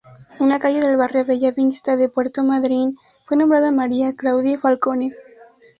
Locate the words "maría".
3.71-4.15